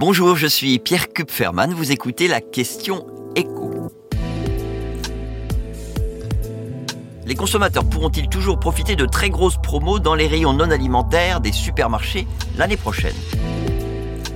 Bonjour, 0.00 0.34
je 0.34 0.46
suis 0.46 0.78
Pierre 0.78 1.12
Kupferman, 1.12 1.74
vous 1.74 1.92
écoutez 1.92 2.26
la 2.26 2.40
question 2.40 3.06
écho. 3.36 3.92
Les 7.26 7.34
consommateurs 7.34 7.84
pourront-ils 7.84 8.30
toujours 8.30 8.58
profiter 8.58 8.96
de 8.96 9.04
très 9.04 9.28
grosses 9.28 9.58
promos 9.62 9.98
dans 9.98 10.14
les 10.14 10.26
rayons 10.26 10.54
non 10.54 10.70
alimentaires 10.70 11.42
des 11.42 11.52
supermarchés 11.52 12.26
l'année 12.56 12.78
prochaine? 12.78 13.14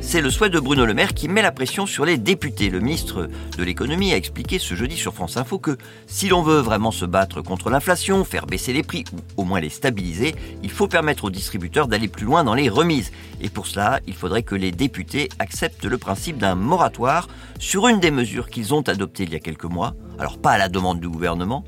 C'est 0.00 0.22
le 0.22 0.30
souhait 0.30 0.48
de 0.48 0.58
Bruno 0.58 0.86
Le 0.86 0.94
Maire 0.94 1.12
qui 1.12 1.28
met 1.28 1.42
la 1.42 1.52
pression 1.52 1.84
sur 1.84 2.06
les 2.06 2.16
députés. 2.16 2.70
Le 2.70 2.80
ministre 2.80 3.28
de 3.58 3.62
l'économie 3.62 4.12
a 4.14 4.16
expliqué 4.16 4.58
ce 4.58 4.74
jeudi 4.74 4.96
sur 4.96 5.12
France 5.12 5.36
Info 5.36 5.58
que 5.58 5.76
si 6.06 6.28
l'on 6.28 6.42
veut 6.42 6.60
vraiment 6.60 6.92
se 6.92 7.04
battre 7.04 7.42
contre 7.42 7.68
l'inflation, 7.68 8.24
faire 8.24 8.46
baisser 8.46 8.72
les 8.72 8.82
prix 8.82 9.04
ou 9.12 9.42
au 9.42 9.44
moins 9.44 9.60
les 9.60 9.68
stabiliser, 9.68 10.34
il 10.62 10.70
faut 10.70 10.88
permettre 10.88 11.24
aux 11.24 11.30
distributeurs 11.30 11.88
d'aller 11.88 12.08
plus 12.08 12.24
loin 12.24 12.42
dans 12.42 12.54
les 12.54 12.70
remises. 12.70 13.10
Et 13.40 13.48
pour 13.48 13.66
cela, 13.66 14.00
il 14.06 14.14
faudrait 14.14 14.42
que 14.42 14.54
les 14.54 14.72
députés 14.72 15.28
acceptent 15.38 15.84
le 15.84 15.98
principe 15.98 16.38
d'un 16.38 16.54
moratoire 16.54 17.28
sur 17.58 17.88
une 17.88 18.00
des 18.00 18.10
mesures 18.10 18.50
qu'ils 18.50 18.74
ont 18.74 18.82
adoptées 18.82 19.24
il 19.24 19.32
y 19.32 19.36
a 19.36 19.40
quelques 19.40 19.64
mois, 19.64 19.94
alors 20.18 20.38
pas 20.38 20.52
à 20.52 20.58
la 20.58 20.68
demande 20.68 21.00
du 21.00 21.08
gouvernement, 21.08 21.64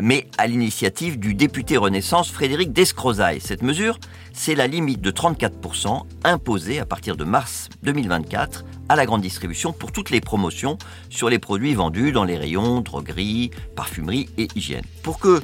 mais 0.00 0.26
à 0.36 0.46
l'initiative 0.46 1.18
du 1.18 1.34
député 1.34 1.76
Renaissance 1.76 2.30
Frédéric 2.30 2.72
Descrozaille. 2.72 3.40
Cette 3.40 3.62
mesure, 3.62 3.98
c'est 4.32 4.54
la 4.54 4.66
limite 4.66 5.00
de 5.00 5.10
34% 5.10 6.02
imposée 6.24 6.78
à 6.78 6.86
partir 6.86 7.16
de 7.16 7.24
mars 7.24 7.68
2024 7.82 8.64
à 8.88 8.96
la 8.96 9.06
grande 9.06 9.22
distribution 9.22 9.72
pour 9.72 9.92
toutes 9.92 10.10
les 10.10 10.20
promotions 10.20 10.78
sur 11.10 11.28
les 11.28 11.38
produits 11.38 11.74
vendus 11.74 12.12
dans 12.12 12.24
les 12.24 12.36
rayons 12.36 12.80
droguerie, 12.80 13.50
parfumerie 13.76 14.28
et 14.38 14.48
hygiène. 14.54 14.84
Pour 15.02 15.18
que 15.18 15.40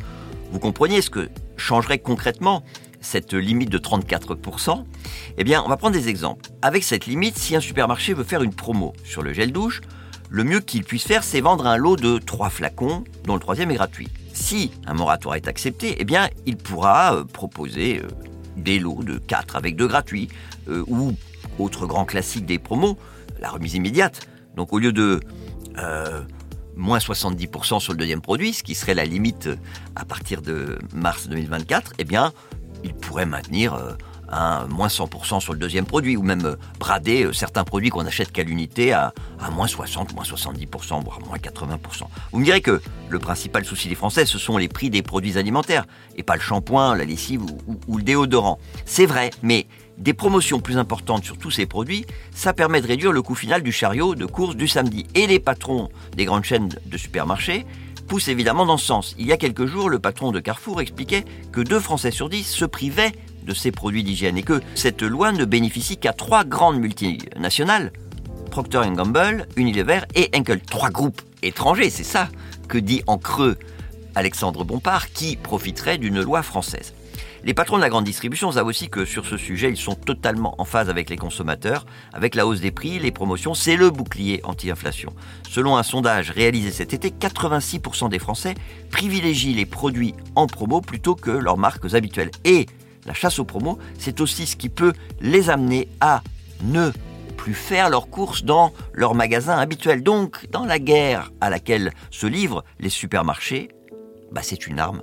vous 0.50 0.58
compreniez 0.58 1.02
ce 1.02 1.10
que 1.10 1.28
changerait 1.56 1.98
concrètement 1.98 2.62
cette 3.04 3.34
limite 3.34 3.70
de 3.70 3.78
34%, 3.78 4.84
eh 5.38 5.44
bien, 5.44 5.62
on 5.64 5.68
va 5.68 5.76
prendre 5.76 5.94
des 5.94 6.08
exemples. 6.08 6.50
Avec 6.62 6.82
cette 6.82 7.06
limite, 7.06 7.38
si 7.38 7.54
un 7.54 7.60
supermarché 7.60 8.14
veut 8.14 8.24
faire 8.24 8.42
une 8.42 8.54
promo 8.54 8.92
sur 9.04 9.22
le 9.22 9.32
gel 9.32 9.52
douche, 9.52 9.80
le 10.30 10.42
mieux 10.42 10.60
qu'il 10.60 10.84
puisse 10.84 11.04
faire, 11.04 11.22
c'est 11.22 11.40
vendre 11.40 11.66
un 11.66 11.76
lot 11.76 11.96
de 11.96 12.18
3 12.18 12.50
flacons, 12.50 13.04
dont 13.24 13.34
le 13.34 13.40
troisième 13.40 13.70
est 13.70 13.76
gratuit. 13.76 14.08
Si 14.32 14.72
un 14.86 14.94
moratoire 14.94 15.36
est 15.36 15.46
accepté, 15.46 15.96
eh 15.98 16.04
bien, 16.04 16.28
il 16.44 16.56
pourra 16.56 17.14
euh, 17.14 17.24
proposer 17.24 18.00
euh, 18.02 18.08
des 18.56 18.78
lots 18.78 19.02
de 19.02 19.18
4 19.18 19.54
avec 19.54 19.76
2 19.76 19.86
gratuits, 19.86 20.28
euh, 20.68 20.82
ou, 20.88 21.12
autre 21.58 21.86
grand 21.86 22.04
classique 22.04 22.46
des 22.46 22.58
promos, 22.58 22.98
la 23.40 23.48
remise 23.48 23.74
immédiate. 23.74 24.26
Donc 24.56 24.72
au 24.72 24.78
lieu 24.78 24.92
de 24.92 25.20
moins 26.76 26.98
70% 26.98 27.80
sur 27.80 27.92
le 27.92 27.98
deuxième 27.98 28.20
produit, 28.20 28.52
ce 28.52 28.62
qui 28.62 28.74
serait 28.74 28.94
la 28.94 29.04
limite 29.04 29.48
à 29.94 30.04
partir 30.04 30.42
de 30.42 30.78
mars 30.92 31.28
2024, 31.28 31.92
eh 31.98 32.04
bien, 32.04 32.32
il 32.84 32.94
pourrait 32.94 33.26
maintenir 33.26 33.74
un 34.34 34.66
moins 34.68 34.88
100% 34.88 35.40
sur 35.40 35.52
le 35.52 35.58
deuxième 35.58 35.86
produit, 35.86 36.16
ou 36.16 36.22
même 36.22 36.44
euh, 36.44 36.56
brader 36.78 37.24
euh, 37.24 37.32
certains 37.32 37.64
produits 37.64 37.90
qu'on 37.90 38.06
achète 38.06 38.32
qu'à 38.32 38.42
l'unité 38.42 38.92
à, 38.92 39.12
moins 39.52 39.66
60, 39.66 40.14
moins 40.14 40.24
70%, 40.24 41.04
voire 41.04 41.20
moins 41.26 41.36
80%. 41.36 41.78
Vous 42.32 42.38
me 42.38 42.44
direz 42.44 42.60
que 42.60 42.80
le 43.08 43.18
principal 43.18 43.64
souci 43.64 43.88
des 43.88 43.94
Français, 43.94 44.24
ce 44.26 44.38
sont 44.38 44.56
les 44.56 44.68
prix 44.68 44.90
des 44.90 45.02
produits 45.02 45.38
alimentaires, 45.38 45.84
et 46.16 46.22
pas 46.22 46.34
le 46.34 46.40
shampoing, 46.40 46.96
la 46.96 47.04
lessive 47.04 47.42
ou, 47.86 47.96
le 47.96 48.02
déodorant. 48.02 48.58
C'est 48.86 49.06
vrai, 49.06 49.30
mais 49.42 49.66
des 49.98 50.14
promotions 50.14 50.60
plus 50.60 50.78
importantes 50.78 51.24
sur 51.24 51.36
tous 51.38 51.50
ces 51.50 51.66
produits, 51.66 52.06
ça 52.34 52.52
permet 52.52 52.80
de 52.80 52.86
réduire 52.86 53.12
le 53.12 53.22
coût 53.22 53.34
final 53.34 53.62
du 53.62 53.70
chariot 53.70 54.14
de 54.14 54.26
course 54.26 54.56
du 54.56 54.66
samedi. 54.66 55.06
Et 55.14 55.26
les 55.26 55.38
patrons 55.38 55.88
des 56.16 56.24
grandes 56.24 56.44
chaînes 56.44 56.70
de 56.86 56.96
supermarchés 56.96 57.64
poussent 58.06 58.28
évidemment 58.28 58.66
dans 58.66 58.76
ce 58.76 58.86
sens. 58.86 59.14
Il 59.18 59.26
y 59.26 59.32
a 59.32 59.36
quelques 59.36 59.66
jours, 59.66 59.88
le 59.88 59.98
patron 59.98 60.32
de 60.32 60.40
Carrefour 60.40 60.80
expliquait 60.80 61.24
que 61.52 61.60
deux 61.60 61.80
Français 61.80 62.10
sur 62.10 62.28
dix 62.28 62.44
se 62.44 62.64
privaient 62.64 63.12
de 63.44 63.54
ces 63.54 63.72
produits 63.72 64.04
d'hygiène 64.04 64.38
et 64.38 64.42
que 64.42 64.60
cette 64.74 65.02
loi 65.02 65.32
ne 65.32 65.44
bénéficie 65.44 65.96
qu'à 65.96 66.12
trois 66.12 66.44
grandes 66.44 66.78
multinationales, 66.78 67.92
Procter 68.50 68.82
Gamble, 68.92 69.46
Unilever 69.56 70.00
et 70.14 70.30
Henkel. 70.34 70.60
Trois 70.60 70.90
groupes 70.90 71.20
étrangers, 71.42 71.90
c'est 71.90 72.04
ça 72.04 72.28
que 72.68 72.78
dit 72.78 73.02
en 73.06 73.18
creux 73.18 73.56
Alexandre 74.14 74.64
Bompard, 74.64 75.10
qui 75.10 75.36
profiterait 75.36 75.98
d'une 75.98 76.22
loi 76.22 76.42
française. 76.42 76.94
Les 77.44 77.54
patrons 77.54 77.76
de 77.76 77.82
la 77.82 77.90
grande 77.90 78.04
distribution 78.04 78.50
savent 78.52 78.66
aussi 78.66 78.88
que 78.88 79.04
sur 79.04 79.26
ce 79.26 79.36
sujet, 79.36 79.70
ils 79.70 79.76
sont 79.76 79.94
totalement 79.94 80.54
en 80.58 80.64
phase 80.64 80.88
avec 80.88 81.10
les 81.10 81.16
consommateurs. 81.16 81.86
Avec 82.12 82.34
la 82.34 82.46
hausse 82.46 82.60
des 82.60 82.70
prix, 82.70 82.98
les 82.98 83.10
promotions, 83.10 83.54
c'est 83.54 83.76
le 83.76 83.90
bouclier 83.90 84.40
anti-inflation. 84.44 85.12
Selon 85.48 85.76
un 85.76 85.82
sondage 85.82 86.30
réalisé 86.30 86.70
cet 86.70 86.94
été, 86.94 87.10
86% 87.10 88.08
des 88.08 88.18
Français 88.18 88.54
privilégient 88.90 89.54
les 89.54 89.66
produits 89.66 90.14
en 90.34 90.46
promo 90.46 90.80
plutôt 90.80 91.14
que 91.14 91.30
leurs 91.30 91.58
marques 91.58 91.94
habituelles. 91.94 92.30
Et 92.44 92.66
la 93.06 93.14
chasse 93.14 93.38
aux 93.38 93.44
promos, 93.44 93.78
c'est 93.98 94.20
aussi 94.20 94.46
ce 94.46 94.56
qui 94.56 94.68
peut 94.68 94.92
les 95.20 95.50
amener 95.50 95.88
à 96.00 96.22
ne 96.62 96.90
plus 97.36 97.54
faire 97.54 97.90
leurs 97.90 98.08
courses 98.08 98.44
dans 98.44 98.72
leurs 98.94 99.14
magasins 99.14 99.58
habituels. 99.58 100.02
Donc, 100.02 100.46
dans 100.50 100.64
la 100.64 100.78
guerre 100.78 101.30
à 101.40 101.50
laquelle 101.50 101.92
se 102.10 102.26
livrent 102.26 102.64
les 102.80 102.88
supermarchés, 102.88 103.68
bah, 104.32 104.40
c'est 104.42 104.66
une 104.66 104.78
arme 104.78 105.02